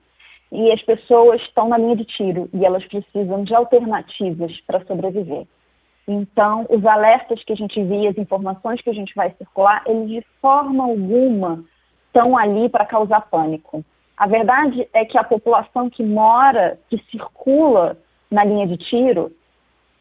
E 0.52 0.72
as 0.72 0.82
pessoas 0.82 1.42
estão 1.42 1.70
na 1.70 1.78
linha 1.78 1.96
de 1.96 2.06
tiro 2.06 2.50
e 2.54 2.66
elas 2.66 2.86
precisam 2.86 3.44
de 3.44 3.56
alternativas 3.56 4.60
para 4.68 4.84
sobreviver. 4.86 5.48
Então, 6.08 6.66
os 6.70 6.86
alertas 6.86 7.44
que 7.44 7.54
a 7.54 7.56
gente 7.56 7.82
via, 7.84 8.10
as 8.10 8.18
informações 8.18 8.82
que 8.82 8.90
a 8.90 8.94
gente 8.94 9.14
vai 9.16 9.32
circular, 9.38 9.84
eles 9.86 10.10
de 10.10 10.22
forma 10.42 10.84
alguma 10.84 11.64
estão 12.08 12.38
ali 12.38 12.68
para 12.68 12.86
causar 12.86 13.22
pânico. 13.22 13.86
A 14.18 14.28
verdade 14.28 14.88
é 14.94 15.06
que 15.06 15.18
a 15.18 15.24
população 15.24 15.90
que 15.90 16.04
mora, 16.04 16.78
que 16.90 16.98
circula 17.10 17.98
na 18.30 18.44
linha 18.44 18.68
de 18.68 18.78
tiro, 18.78 19.32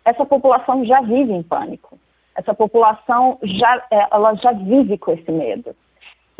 essa 0.04 0.26
população 0.26 0.84
já 0.84 1.00
vive 1.00 1.32
em 1.32 1.42
pânico. 1.42 1.98
Essa 2.34 2.54
população 2.54 3.38
já, 3.42 3.86
é, 3.90 4.08
ela 4.10 4.34
já 4.34 4.52
vive 4.52 4.98
com 4.98 5.12
esse 5.12 5.30
medo. 5.30 5.74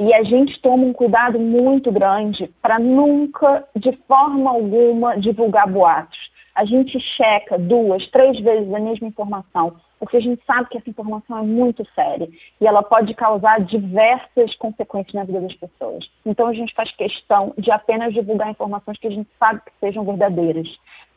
E 0.01 0.13
a 0.13 0.25
gente 0.25 0.61
toma 0.61 0.85
um 0.85 0.93
cuidado 0.93 1.39
muito 1.39 1.93
grande 1.93 2.51
para 2.61 2.79
nunca, 2.79 3.65
de 3.77 3.93
forma 4.09 4.51
alguma, 4.51 5.17
divulgar 5.17 5.69
boatos 5.69 6.19
a 6.61 6.65
gente 6.65 6.99
checa 7.01 7.59
duas, 7.59 8.07
três 8.11 8.39
vezes 8.41 8.73
a 8.73 8.79
mesma 8.79 9.09
informação, 9.09 9.77
porque 9.99 10.17
a 10.17 10.21
gente 10.21 10.45
sabe 10.45 10.69
que 10.69 10.77
essa 10.77 10.91
informação 10.91 11.39
é 11.39 11.43
muito 11.43 11.87
séria 11.95 12.29
e 12.61 12.67
ela 12.67 12.83
pode 12.83 13.15
causar 13.15 13.61
diversas 13.61 14.55
consequências 14.57 15.15
na 15.15 15.25
vida 15.25 15.41
das 15.41 15.55
pessoas. 15.55 16.11
Então 16.25 16.47
a 16.47 16.53
gente 16.53 16.75
faz 16.75 16.91
questão 16.93 17.55
de 17.57 17.71
apenas 17.71 18.13
divulgar 18.13 18.51
informações 18.51 18.99
que 18.99 19.07
a 19.07 19.11
gente 19.11 19.31
sabe 19.39 19.61
que 19.61 19.73
sejam 19.81 20.05
verdadeiras 20.05 20.69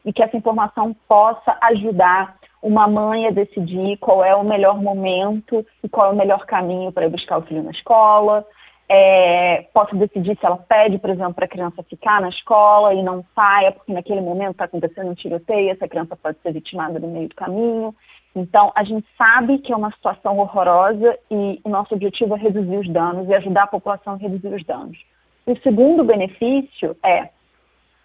e 0.06 0.14
que 0.14 0.24
essa 0.24 0.38
informação 0.38 0.96
possa 1.08 1.58
ajudar 1.62 2.38
uma 2.62 2.88
mãe 2.88 3.28
a 3.28 3.32
decidir 3.32 3.98
qual 3.98 4.24
é 4.24 4.34
o 4.34 4.46
melhor 4.46 4.82
momento 4.82 5.66
e 5.84 5.90
qual 5.90 6.08
é 6.08 6.14
o 6.14 6.16
melhor 6.16 6.46
caminho 6.46 6.92
para 6.92 7.10
buscar 7.10 7.40
o 7.40 7.42
filho 7.42 7.64
na 7.64 7.72
escola, 7.72 8.46
é, 8.90 9.66
decidir 9.94 10.38
se 10.38 10.46
ela 10.46 10.58
pede, 10.58 10.98
por 10.98 11.10
exemplo, 11.10 11.34
para 11.34 11.46
a 11.46 11.50
criança 11.50 11.84
ficar 11.84 12.22
na 12.22 12.30
escola 12.30 12.94
e 12.94 13.02
não 13.02 13.24
saia, 13.34 13.72
porque 13.72 13.94
naquele 13.94 14.22
momento 14.22 14.52
está 14.52 14.66
acontecendo 14.66 15.12
um 15.12 15.16
tiroteio, 15.16 15.72
essa 15.72 15.88
criança 15.88 16.16
pode 16.16 16.38
ser 16.42 16.54
vitimada 16.54 17.00
no 17.00 17.08
meio 17.08 17.30
do 17.30 17.36
caminho. 17.36 17.96
Então, 18.36 18.72
a 18.76 18.84
gente 18.84 19.08
sabe 19.18 19.60
que 19.60 19.72
é 19.72 19.76
uma 19.76 19.92
situação 19.92 20.38
horrorosa 20.40 21.18
e 21.30 21.62
o 21.64 21.70
nosso 21.70 21.94
objetivo 21.94 22.36
é 22.36 22.40
reduzir 22.40 22.78
os 22.78 22.90
danos 22.90 23.28
e 23.30 23.34
ajudar 23.34 23.64
a 23.64 23.68
população 23.68 24.14
a 24.14 24.18
reduzir 24.18 24.54
os 24.54 24.64
danos. 24.66 24.98
O 25.46 25.56
segundo 25.58 26.04
benefício 26.04 26.96
é, 27.04 27.30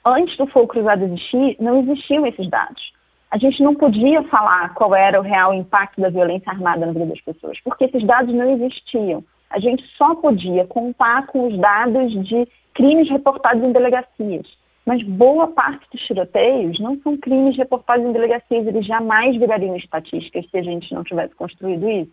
antes 0.05 0.37
do 0.37 0.47
fogo 0.47 0.69
cruzado 0.69 1.05
existir, 1.05 1.57
não 1.59 1.81
existiam 1.81 2.27
esses 2.27 2.49
dados. 2.49 2.93
A 3.31 3.39
gente 3.39 3.63
não 3.63 3.75
podia 3.75 4.23
falar 4.25 4.75
qual 4.75 4.95
era 4.95 5.19
o 5.19 5.23
real 5.23 5.53
impacto 5.53 6.01
da 6.01 6.09
violência 6.09 6.51
armada 6.51 6.87
na 6.87 6.93
vida 6.93 7.07
das 7.07 7.21
pessoas, 7.21 7.61
porque 7.61 7.85
esses 7.85 8.05
dados 8.07 8.35
não 8.35 8.51
existiam 8.51 9.23
a 9.51 9.59
gente 9.59 9.85
só 9.97 10.15
podia 10.15 10.67
contar 10.67 11.27
com 11.27 11.49
os 11.49 11.59
dados 11.59 12.13
de 12.27 12.47
crimes 12.75 13.09
reportados 13.11 13.63
em 13.63 13.73
delegacias. 13.73 14.47
Mas 14.85 15.03
boa 15.03 15.49
parte 15.49 15.87
dos 15.93 16.01
tiroteios 16.03 16.79
não 16.81 16.99
são 17.03 17.17
crimes 17.17 17.57
reportados 17.57 18.07
em 18.07 18.13
delegacias, 18.13 18.67
eles 18.67 18.87
jamais 18.87 19.37
virariam 19.37 19.77
estatísticas 19.77 20.49
se 20.51 20.57
a 20.57 20.63
gente 20.63 20.95
não 20.95 21.05
tivesse 21.05 21.35
construído 21.35 21.89
isso. 21.89 22.13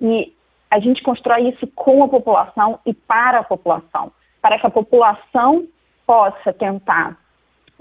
E 0.00 0.34
a 0.70 0.80
gente 0.80 1.02
constrói 1.02 1.48
isso 1.48 1.66
com 1.68 2.02
a 2.02 2.08
população 2.08 2.78
e 2.84 2.92
para 2.92 3.38
a 3.38 3.44
população, 3.44 4.12
para 4.42 4.58
que 4.58 4.66
a 4.66 4.70
população 4.70 5.66
possa 6.06 6.52
tentar 6.52 7.18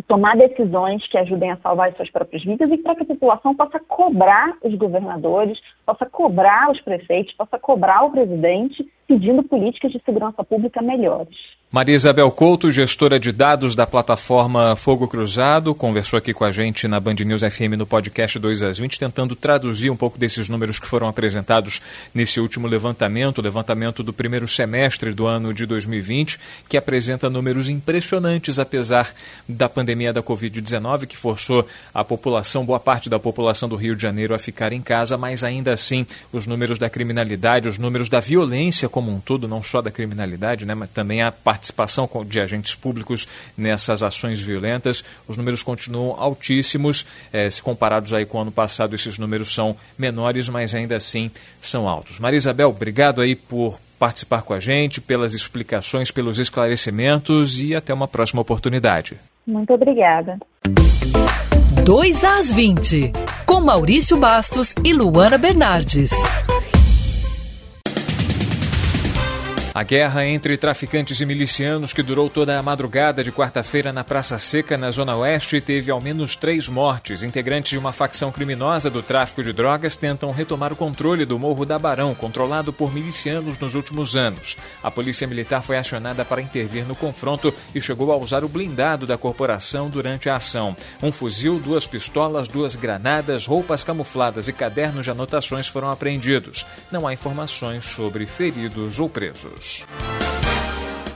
tomar 0.08 0.36
decisões 0.36 1.06
que 1.08 1.18
ajudem 1.18 1.52
a 1.52 1.58
salvar 1.58 1.90
as 1.90 1.96
suas 1.96 2.10
próprias 2.10 2.44
vidas 2.44 2.70
e 2.72 2.78
para 2.78 2.96
que 2.96 3.04
a 3.04 3.08
população 3.08 3.56
possa 3.56 3.80
cobrar 3.80 4.58
os 4.64 4.74
governadores, 4.76 5.60
possa 5.86 6.06
cobrar 6.06 6.72
os 6.72 6.82
prefeitos, 6.82 7.34
possa 7.34 7.60
cobrar 7.60 8.04
o 8.04 8.12
presidente 8.12 8.86
pedindo 9.08 9.44
políticas 9.44 9.92
de 9.92 10.02
segurança 10.06 10.44
pública 10.44 10.82
melhores. 10.82 11.36
Maria 11.74 11.96
Isabel 11.96 12.30
Couto, 12.30 12.72
gestora 12.72 13.20
de 13.20 13.32
dados 13.32 13.74
da 13.74 13.88
plataforma 13.88 14.76
Fogo 14.76 15.08
Cruzado, 15.08 15.74
conversou 15.74 16.18
aqui 16.18 16.32
com 16.32 16.46
a 16.46 16.52
gente 16.52 16.88
na 16.88 17.00
Band 17.00 17.16
News 17.16 17.42
FM 17.42 17.76
no 17.76 17.88
podcast 17.88 18.38
2 18.38 18.62
às 18.62 18.78
20, 18.78 19.00
tentando 19.00 19.36
traduzir 19.36 19.90
um 19.90 19.96
pouco 19.96 20.20
desses 20.20 20.48
números 20.48 20.78
que 20.78 20.86
foram 20.86 21.08
apresentados 21.08 21.82
nesse 22.14 22.40
último 22.40 22.68
levantamento, 22.68 23.42
levantamento 23.42 24.04
do 24.04 24.14
primeiro 24.14 24.48
semestre 24.48 25.16
do 25.16 25.26
ano 25.26 25.52
de 25.52 25.66
2020, 25.66 26.40
que 26.70 26.78
apresenta 26.78 27.28
números 27.28 27.70
impressionantes, 27.70 28.60
apesar 28.60 29.12
da 29.50 29.68
pandemia 29.68 30.14
da 30.14 30.22
Covid-19, 30.22 31.08
que 31.08 31.18
forçou 31.18 31.66
a 31.92 32.04
população, 32.04 32.64
boa 32.64 32.80
parte 32.80 33.10
da 33.10 33.18
população 33.18 33.68
do 33.68 33.76
Rio 33.76 33.96
de 33.96 34.04
Janeiro, 34.04 34.36
a 34.36 34.38
ficar 34.38 34.74
em 34.74 34.82
casa, 34.82 35.18
mas 35.18 35.44
ainda 35.44 35.74
assim 35.74 36.06
os 36.32 36.46
números 36.46 36.78
da 36.78 36.88
criminalidade, 36.88 37.68
os 37.68 37.80
números 37.80 38.10
da 38.10 38.20
violência 38.20 38.88
como 38.94 39.12
um 39.12 39.20
todo, 39.20 39.48
não 39.48 39.64
só 39.64 39.82
da 39.82 39.90
criminalidade, 39.90 40.68
né, 40.68 40.76
mas 40.76 40.88
também 40.90 41.24
a 41.24 41.32
participação 41.32 42.08
de 42.28 42.40
agentes 42.40 42.76
públicos 42.76 43.28
nessas 43.58 44.04
ações 44.04 44.40
violentas. 44.40 45.04
Os 45.28 45.36
números 45.36 45.64
continuam 45.64 46.16
altíssimos, 46.16 47.04
eh, 47.34 47.50
se 47.50 47.60
comparados 47.60 48.14
aí 48.14 48.24
com 48.24 48.38
o 48.38 48.42
ano 48.42 48.52
passado, 48.52 48.94
esses 48.94 49.18
números 49.18 49.52
são 49.52 49.76
menores, 49.98 50.48
mas 50.48 50.76
ainda 50.76 50.96
assim 50.96 51.32
são 51.60 51.90
altos. 51.90 52.20
Maria 52.20 52.38
Isabel, 52.38 52.70
obrigado 52.70 53.20
aí 53.20 53.36
por 53.36 53.80
participar 53.98 54.44
com 54.44 54.54
a 54.54 54.60
gente, 54.60 55.02
pelas 55.02 55.34
explicações, 55.34 56.12
pelos 56.12 56.38
esclarecimentos 56.38 57.60
e 57.60 57.74
até 57.74 57.92
uma 57.92 58.08
próxima 58.08 58.44
oportunidade. 58.44 59.18
Muito 59.48 59.74
obrigada. 59.74 60.38
2 61.84 62.24
às 62.24 62.52
20, 62.52 63.12
com 63.48 63.60
Maurício 63.60 64.18
Bastos 64.18 64.76
e 64.84 64.94
Luana 64.94 65.38
Bernardes. 65.38 66.12
A 69.76 69.82
guerra 69.82 70.24
entre 70.24 70.56
traficantes 70.56 71.20
e 71.20 71.26
milicianos 71.26 71.94
que 71.94 72.04
durou 72.04 72.30
toda 72.30 72.60
a 72.60 72.62
madrugada 72.62 73.24
de 73.24 73.32
quarta-feira 73.32 73.92
na 73.92 74.04
Praça 74.04 74.38
Seca, 74.38 74.78
na 74.78 74.92
Zona 74.92 75.16
Oeste, 75.16 75.60
teve 75.60 75.90
ao 75.90 76.00
menos 76.00 76.36
três 76.36 76.70
mortes. 76.70 77.24
Integrantes 77.24 77.72
de 77.72 77.80
uma 77.80 77.92
facção 77.92 78.32
criminosa 78.32 78.92
do 78.92 79.02
tráfico 79.02 79.42
de 79.42 79.52
drogas 79.52 79.96
tentam 79.96 80.30
retomar 80.30 80.72
o 80.72 80.76
controle 80.76 81.26
do 81.26 81.40
Morro 81.40 81.66
da 81.66 81.80
Barão, 81.80 82.14
controlado 82.14 82.72
por 82.72 82.94
milicianos 82.94 83.58
nos 83.58 83.74
últimos 83.74 84.16
anos. 84.16 84.56
A 84.84 84.92
Polícia 84.92 85.26
Militar 85.26 85.64
foi 85.64 85.76
acionada 85.76 86.24
para 86.24 86.40
intervir 86.40 86.86
no 86.86 86.96
confronto 86.96 87.52
e 87.74 87.82
chegou 87.82 88.12
a 88.12 88.16
usar 88.16 88.44
o 88.44 88.50
blindado 88.50 89.08
da 89.08 89.18
corporação 89.18 89.90
durante 89.90 90.30
a 90.30 90.36
ação. 90.36 90.78
Um 91.02 91.12
fuzil, 91.12 91.58
duas 91.58 91.88
pistolas, 91.88 92.48
duas 92.48 92.76
granadas, 92.76 93.48
roupas 93.48 93.84
camufladas 93.84 94.48
e 94.48 94.54
cadernos 94.54 95.06
de 95.06 95.10
anotações 95.10 95.68
foram 95.68 95.90
apreendidos. 95.90 96.64
Não 96.92 97.08
há 97.08 97.14
informações 97.14 97.86
sobre 97.86 98.28
feridos 98.28 99.00
ou 99.00 99.10
presos. 99.10 99.63
News. 99.64 100.63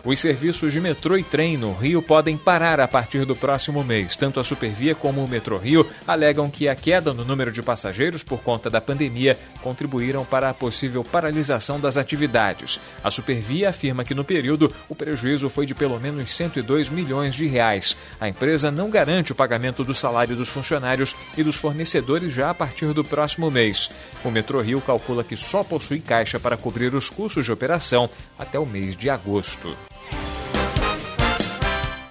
Os 0.08 0.20
serviços 0.20 0.72
de 0.72 0.80
metrô 0.80 1.18
e 1.18 1.24
trem 1.24 1.58
no 1.58 1.74
Rio 1.74 2.02
podem 2.02 2.38
parar 2.38 2.80
a 2.80 2.88
partir 2.88 3.26
do 3.26 3.36
próximo 3.36 3.84
mês. 3.84 4.16
Tanto 4.16 4.40
a 4.40 4.44
Supervia 4.44 4.96
como 4.96 5.22
o 5.22 5.28
Metrô 5.28 5.58
Rio 5.58 5.86
alegam 6.08 6.50
que 6.50 6.70
a 6.70 6.76
queda 6.78 7.14
no 7.14 7.26
número 7.26 7.52
de 7.52 7.62
passageiros 7.62 8.24
por 8.24 8.42
conta 8.42 8.70
da 8.70 8.80
pandemia 8.80 9.38
contribuíram 9.62 10.24
para 10.24 10.50
a 10.50 10.54
possível 10.54 11.04
paralisação 11.04 11.78
das 11.78 11.98
atividades. 11.98 12.80
A 13.04 13.12
Supervia 13.12 13.68
afirma 13.68 14.06
que 14.06 14.16
no 14.16 14.24
período 14.24 14.74
o 14.88 14.96
prejuízo 14.96 15.50
foi 15.50 15.66
de 15.66 15.76
pelo 15.76 16.00
menos 16.00 16.34
102 16.34 16.88
milhões 16.88 17.36
de 17.36 17.46
reais. 17.46 17.98
A 18.18 18.30
empresa 18.30 18.72
não 18.72 18.90
garante 18.90 19.34
o 19.34 19.36
pagamento 19.36 19.84
do 19.84 19.94
salário 19.94 20.38
dos 20.38 20.48
funcionários 20.48 21.18
e 21.38 21.44
dos 21.44 21.58
fornecedores 21.58 22.32
já 22.32 22.52
a 22.52 22.54
partir 22.54 22.94
do 22.94 23.04
próximo 23.04 23.52
mês. 23.52 23.92
O 24.24 24.32
Metrô 24.32 24.62
Rio 24.62 24.80
calcula 24.80 25.22
que 25.22 25.36
só 25.36 25.66
possui 25.66 26.00
caixa 26.00 26.40
para 26.40 26.56
cobrir 26.56 26.96
os 26.96 27.10
custos 27.10 27.44
de 27.44 27.52
operação 27.52 28.10
até 28.40 28.58
o 28.58 28.66
mês 28.66 28.96
de 28.96 29.10
agosto. 29.10 29.76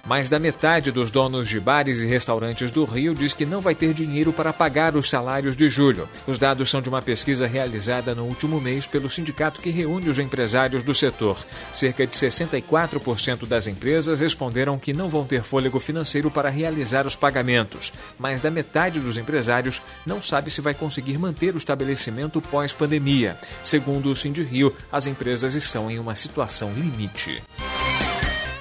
Mais 0.07 0.29
da 0.29 0.39
metade 0.39 0.89
dos 0.89 1.11
donos 1.11 1.49
de 1.49 1.59
bares 1.59 1.99
e 1.99 2.05
restaurantes 2.05 2.71
do 2.71 2.85
Rio 2.85 3.13
diz 3.13 3.33
que 3.33 3.45
não 3.45 3.59
vai 3.59 3.75
ter 3.75 3.93
dinheiro 3.93 4.31
para 4.31 4.53
pagar 4.53 4.95
os 4.95 5.09
salários 5.09 5.53
de 5.53 5.67
julho. 5.67 6.07
Os 6.25 6.37
dados 6.37 6.69
são 6.69 6.81
de 6.81 6.87
uma 6.87 7.01
pesquisa 7.01 7.45
realizada 7.45 8.15
no 8.15 8.23
último 8.23 8.61
mês 8.61 8.87
pelo 8.87 9.09
sindicato 9.09 9.59
que 9.59 9.69
reúne 9.69 10.07
os 10.07 10.17
empresários 10.17 10.81
do 10.81 10.95
setor. 10.95 11.37
Cerca 11.73 12.07
de 12.07 12.15
64% 12.15 13.45
das 13.45 13.67
empresas 13.67 14.21
responderam 14.21 14.79
que 14.79 14.93
não 14.93 15.09
vão 15.09 15.25
ter 15.25 15.43
fôlego 15.43 15.77
financeiro 15.77 16.31
para 16.31 16.49
realizar 16.49 17.05
os 17.05 17.17
pagamentos. 17.17 17.91
Mais 18.17 18.41
da 18.41 18.49
metade 18.49 19.01
dos 19.01 19.17
empresários 19.17 19.81
não 20.05 20.21
sabe 20.21 20.49
se 20.49 20.61
vai 20.61 20.73
conseguir 20.73 21.17
manter 21.17 21.53
o 21.53 21.57
estabelecimento 21.57 22.41
pós-pandemia. 22.41 23.37
Segundo 23.61 24.09
o 24.09 24.15
Cindy 24.15 24.41
Rio, 24.41 24.73
as 24.89 25.05
empresas 25.05 25.53
estão 25.53 25.91
em 25.91 25.99
uma 25.99 26.15
situação 26.15 26.71
limite. 26.71 27.43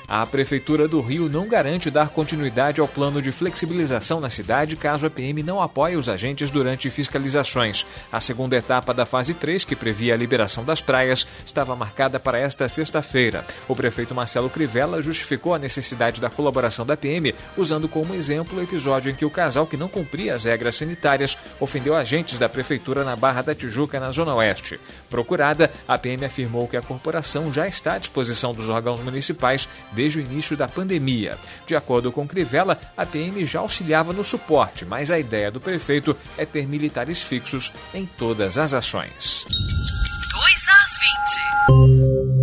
A 0.08 0.24
Prefeitura 0.24 0.86
do 0.86 1.00
Rio 1.00 1.28
não 1.28 1.48
garante 1.48 1.90
dar 1.90 2.10
continuidade 2.10 2.80
ao 2.80 2.86
plano 2.86 3.20
de 3.20 3.32
flexibilização 3.32 4.20
na 4.20 4.30
cidade 4.30 4.76
caso 4.76 5.04
a 5.04 5.10
PM 5.10 5.42
não 5.42 5.60
apoie 5.60 5.96
os 5.96 6.08
agentes 6.08 6.48
durante 6.48 6.88
fiscalizações. 6.90 7.84
A 8.12 8.20
segunda 8.20 8.56
etapa 8.56 8.94
da 8.94 9.04
fase 9.04 9.34
3, 9.34 9.64
que 9.64 9.74
previa 9.74 10.14
a 10.14 10.16
liberação 10.16 10.64
das 10.64 10.80
praias, 10.80 11.26
estava 11.44 11.74
marcada 11.74 12.20
para 12.20 12.38
esta 12.38 12.68
sexta-feira. 12.68 13.44
O 13.66 13.74
prefeito 13.74 14.14
Marcelo 14.14 14.48
Crivella 14.48 15.02
justificou 15.02 15.54
a 15.54 15.58
necessidade 15.58 16.20
da 16.20 16.30
colaboração 16.30 16.86
da 16.86 16.96
PM, 16.96 17.34
usando 17.56 17.88
como 17.88 18.14
exemplo 18.14 18.60
o 18.60 18.62
episódio 18.62 19.10
em 19.10 19.14
que 19.14 19.24
o 19.24 19.30
casal 19.30 19.66
que 19.66 19.76
não 19.76 19.88
cumpria 19.88 20.36
as 20.36 20.44
regras 20.44 20.76
sanitárias 20.76 21.36
ofendeu 21.58 21.96
agentes 21.96 22.38
da 22.38 22.48
Prefeitura 22.48 23.02
na 23.02 23.16
Barra 23.16 23.42
da 23.42 23.56
Tijuca, 23.56 23.98
na 23.98 24.12
Zona 24.12 24.34
Oeste. 24.36 24.78
Procurada, 25.10 25.68
a 25.88 25.98
PM 25.98 26.24
afirmou 26.24 26.68
que 26.68 26.76
a 26.76 26.82
corporação 26.82 27.52
já 27.52 27.66
está 27.66 27.94
à 27.94 27.98
disposição 27.98 28.54
dos 28.54 28.68
órgãos 28.68 29.00
municipais 29.00 29.68
desde 29.96 30.18
o 30.18 30.22
início 30.22 30.56
da 30.56 30.68
pandemia. 30.68 31.38
De 31.66 31.74
acordo 31.74 32.12
com 32.12 32.28
Crivella, 32.28 32.78
a 32.96 33.06
PM 33.06 33.44
já 33.46 33.60
auxiliava 33.60 34.12
no 34.12 34.22
suporte, 34.22 34.84
mas 34.84 35.10
a 35.10 35.18
ideia 35.18 35.50
do 35.50 35.60
prefeito 35.60 36.14
é 36.36 36.44
ter 36.44 36.68
militares 36.68 37.22
fixos 37.22 37.72
em 37.94 38.04
todas 38.04 38.58
as 38.58 38.74
ações. 38.74 39.46
2 39.48 40.68
às 40.68 40.90
20. 42.20 42.35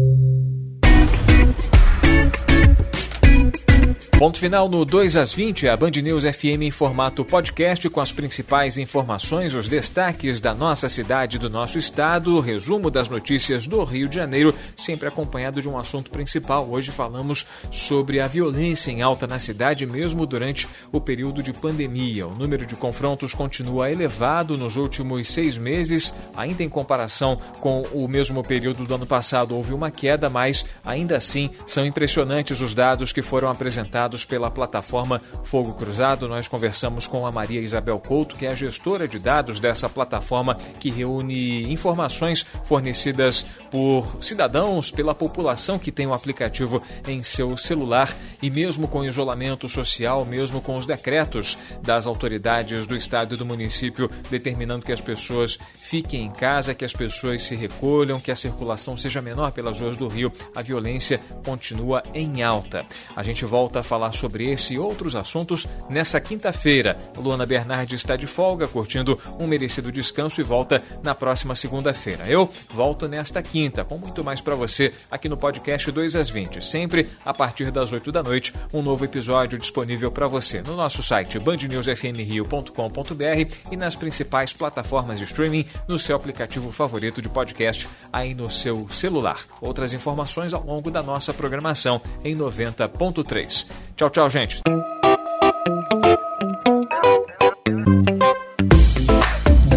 Ponto 4.23 4.39
final 4.39 4.69
no 4.69 4.85
2 4.85 5.17
às 5.17 5.33
20, 5.33 5.67
a 5.67 5.75
Band 5.75 5.91
News 6.01 6.23
FM 6.23 6.61
em 6.61 6.71
formato 6.71 7.25
podcast 7.25 7.89
com 7.89 7.99
as 7.99 8.09
principais 8.09 8.77
informações, 8.77 9.53
os 9.53 9.67
destaques 9.67 10.39
da 10.39 10.53
nossa 10.53 10.87
cidade, 10.87 11.37
do 11.37 11.49
nosso 11.49 11.77
estado, 11.77 12.39
resumo 12.39 12.89
das 12.89 13.09
notícias 13.09 13.67
do 13.67 13.83
Rio 13.83 14.07
de 14.07 14.15
Janeiro, 14.15 14.55
sempre 14.77 15.09
acompanhado 15.09 15.61
de 15.61 15.67
um 15.67 15.77
assunto 15.77 16.09
principal. 16.09 16.69
Hoje 16.71 16.89
falamos 16.89 17.45
sobre 17.69 18.21
a 18.21 18.27
violência 18.29 18.91
em 18.91 19.01
alta 19.01 19.27
na 19.27 19.39
cidade, 19.39 19.85
mesmo 19.85 20.25
durante 20.25 20.69
o 20.89 21.01
período 21.01 21.43
de 21.43 21.51
pandemia. 21.51 22.25
O 22.25 22.33
número 22.33 22.65
de 22.65 22.77
confrontos 22.77 23.33
continua 23.33 23.91
elevado 23.91 24.57
nos 24.57 24.77
últimos 24.77 25.29
seis 25.29 25.57
meses, 25.57 26.13
ainda 26.33 26.63
em 26.63 26.69
comparação 26.69 27.37
com 27.59 27.81
o 27.91 28.07
mesmo 28.07 28.41
período 28.41 28.85
do 28.85 28.95
ano 28.95 29.05
passado, 29.05 29.53
houve 29.53 29.73
uma 29.73 29.91
queda, 29.91 30.29
mas 30.29 30.65
ainda 30.85 31.17
assim 31.17 31.49
são 31.67 31.85
impressionantes 31.85 32.61
os 32.61 32.73
dados 32.73 33.11
que 33.11 33.21
foram 33.21 33.49
apresentados 33.49 34.12
pela 34.23 34.51
plataforma 34.51 35.19
Fogo 35.43 35.73
Cruzado. 35.73 36.27
Nós 36.27 36.47
conversamos 36.47 37.07
com 37.07 37.25
a 37.25 37.31
Maria 37.31 37.59
Isabel 37.59 37.99
Couto, 37.99 38.35
que 38.35 38.45
é 38.45 38.49
a 38.49 38.55
gestora 38.55 39.07
de 39.07 39.17
dados 39.17 39.59
dessa 39.59 39.89
plataforma 39.89 40.55
que 40.79 40.91
reúne 40.91 41.71
informações 41.71 42.45
fornecidas 42.65 43.45
por 43.71 44.17
cidadãos, 44.21 44.91
pela 44.91 45.15
população 45.15 45.79
que 45.79 45.91
tem 45.91 46.05
o 46.05 46.13
aplicativo 46.13 46.83
em 47.07 47.23
seu 47.23 47.57
celular 47.57 48.15
e 48.41 48.49
mesmo 48.49 48.87
com 48.87 49.03
isolamento 49.03 49.67
social, 49.67 50.23
mesmo 50.23 50.61
com 50.61 50.77
os 50.77 50.85
decretos 50.85 51.57
das 51.81 52.05
autoridades 52.05 52.85
do 52.85 52.95
estado 52.95 53.33
e 53.33 53.37
do 53.37 53.45
município 53.45 54.09
determinando 54.29 54.85
que 54.85 54.91
as 54.91 55.01
pessoas 55.01 55.57
fiquem 55.75 56.25
em 56.25 56.31
casa, 56.31 56.75
que 56.75 56.85
as 56.85 56.93
pessoas 56.93 57.41
se 57.41 57.55
recolham, 57.55 58.19
que 58.19 58.31
a 58.31 58.35
circulação 58.35 58.97
seja 58.97 59.21
menor 59.21 59.51
pelas 59.51 59.79
ruas 59.79 59.95
do 59.95 60.07
Rio, 60.07 60.31
a 60.55 60.61
violência 60.61 61.19
continua 61.45 62.03
em 62.13 62.43
alta. 62.43 62.85
A 63.15 63.23
gente 63.23 63.45
volta 63.45 63.79
a 63.79 63.83
falar 63.83 64.02
falar 64.03 64.13
sobre 64.13 64.51
esse 64.51 64.73
e 64.73 64.79
outros 64.79 65.15
assuntos 65.15 65.65
nessa 65.89 66.19
quinta-feira. 66.19 66.97
Luana 67.15 67.45
Bernardi 67.45 67.95
está 67.95 68.17
de 68.17 68.27
folga, 68.27 68.67
curtindo 68.67 69.17
um 69.39 69.47
merecido 69.47 69.89
descanso 69.91 70.41
e 70.41 70.43
volta 70.43 70.83
na 71.01 71.15
próxima 71.15 71.55
segunda-feira. 71.55 72.27
Eu 72.27 72.49
volto 72.69 73.07
nesta 73.07 73.41
quinta, 73.41 73.85
com 73.85 73.97
muito 73.97 74.23
mais 74.23 74.41
para 74.41 74.55
você 74.55 74.91
aqui 75.09 75.29
no 75.29 75.37
podcast 75.37 75.89
2 75.89 76.17
às 76.17 76.29
20. 76.29 76.65
Sempre 76.65 77.09
a 77.23 77.33
partir 77.33 77.71
das 77.71 77.93
8 77.93 78.11
da 78.11 78.21
noite, 78.21 78.53
um 78.73 78.81
novo 78.81 79.05
episódio 79.05 79.57
disponível 79.57 80.11
para 80.11 80.27
você 80.27 80.61
no 80.61 80.75
nosso 80.75 81.01
site 81.01 81.39
bandnewsfmrio.com.br 81.39 83.55
e 83.71 83.77
nas 83.77 83.95
principais 83.95 84.51
plataformas 84.51 85.19
de 85.19 85.25
streaming 85.25 85.65
no 85.87 85.97
seu 85.97 86.15
aplicativo 86.15 86.71
favorito 86.71 87.21
de 87.21 87.29
podcast 87.29 87.87
aí 88.11 88.33
no 88.33 88.49
seu 88.49 88.87
celular. 88.89 89.39
Outras 89.61 89.93
informações 89.93 90.53
ao 90.53 90.63
longo 90.63 90.91
da 90.91 91.01
nossa 91.01 91.33
programação 91.33 92.01
em 92.23 92.35
90.3. 92.35 93.67
Tchau, 93.95 94.09
tchau, 94.09 94.29
gente. 94.29 94.61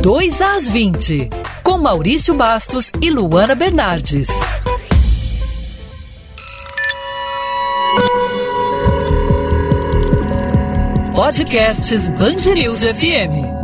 Dois 0.02 0.40
às 0.40 0.68
20, 0.68 1.30
com 1.62 1.78
Maurício 1.78 2.34
Bastos 2.34 2.92
e 3.02 3.10
Luana 3.10 3.54
Bernardes. 3.54 4.28
Podcasts 11.14 12.08
Bangerils 12.10 12.82
FM. 12.82 13.55